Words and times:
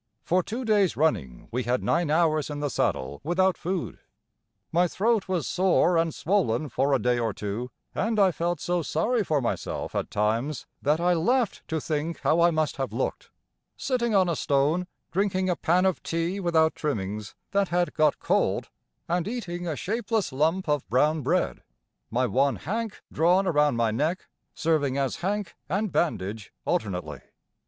For 0.23 0.41
two 0.41 0.65
days 0.65 0.97
running 0.97 1.47
we 1.51 1.61
had 1.61 1.83
nine 1.83 2.09
hours 2.09 2.49
in 2.49 2.59
the 2.59 2.71
saddle 2.71 3.21
without 3.23 3.55
food. 3.55 3.99
My 4.71 4.87
throat 4.87 5.27
was 5.27 5.45
sore 5.45 5.95
and 5.95 6.11
swollen 6.11 6.69
for 6.69 6.91
a 6.93 6.97
day 6.99 7.19
or 7.19 7.33
two, 7.35 7.69
and 7.93 8.19
I 8.19 8.31
felt 8.31 8.59
so 8.59 8.81
sorry 8.81 9.23
for 9.23 9.41
myself 9.41 9.93
at 9.93 10.09
times 10.09 10.65
that 10.81 10.99
I 10.99 11.13
laughed 11.13 11.61
to 11.67 11.79
think 11.79 12.21
how 12.21 12.41
I 12.41 12.49
must 12.49 12.77
have 12.77 12.91
looked: 12.91 13.29
sitting 13.77 14.15
on 14.15 14.27
a 14.27 14.35
stone, 14.35 14.87
drinking 15.11 15.51
a 15.51 15.55
pan 15.55 15.85
of 15.85 16.01
tea 16.01 16.39
without 16.39 16.73
trimmings, 16.73 17.35
that 17.51 17.67
had 17.67 17.93
got 17.93 18.17
cold, 18.17 18.69
and 19.07 19.27
eating 19.27 19.67
a 19.67 19.75
shapeless 19.75 20.31
lump 20.33 20.67
of 20.67 20.89
brown 20.89 21.21
bread; 21.21 21.61
my 22.09 22.25
one 22.25 22.55
"hank" 22.55 23.03
drawn 23.13 23.45
around 23.45 23.75
my 23.75 23.91
neck, 23.91 24.25
serving 24.55 24.97
as 24.97 25.17
hank 25.17 25.53
and 25.69 25.91
bandage 25.91 26.51
alternately. 26.65 27.21